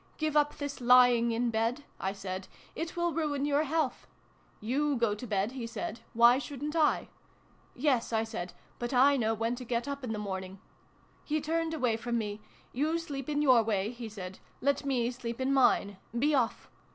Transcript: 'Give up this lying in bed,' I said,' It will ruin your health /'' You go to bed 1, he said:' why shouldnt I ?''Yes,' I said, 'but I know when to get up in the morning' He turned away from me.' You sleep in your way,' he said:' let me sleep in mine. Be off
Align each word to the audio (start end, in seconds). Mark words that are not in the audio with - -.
'Give 0.17 0.35
up 0.35 0.57
this 0.57 0.81
lying 0.81 1.29
in 1.29 1.51
bed,' 1.51 1.83
I 1.99 2.11
said,' 2.11 2.47
It 2.75 2.95
will 2.97 3.13
ruin 3.13 3.45
your 3.45 3.65
health 3.65 4.07
/'' 4.31 4.41
You 4.73 4.95
go 4.95 5.13
to 5.13 5.27
bed 5.27 5.49
1, 5.51 5.59
he 5.59 5.67
said:' 5.67 5.99
why 6.13 6.39
shouldnt 6.39 6.75
I 6.75 7.09
?''Yes,' 7.75 8.11
I 8.11 8.23
said, 8.23 8.53
'but 8.79 8.95
I 8.95 9.15
know 9.15 9.35
when 9.35 9.53
to 9.57 9.63
get 9.63 9.87
up 9.87 10.03
in 10.03 10.11
the 10.11 10.17
morning' 10.17 10.59
He 11.23 11.39
turned 11.39 11.75
away 11.75 11.97
from 11.97 12.17
me.' 12.17 12.41
You 12.81 12.97
sleep 12.97 13.29
in 13.29 13.43
your 13.43 13.61
way,' 13.61 13.91
he 13.91 14.09
said:' 14.09 14.39
let 14.69 14.85
me 14.87 15.11
sleep 15.11 15.39
in 15.39 15.53
mine. 15.53 15.97
Be 16.17 16.33
off 16.33 16.67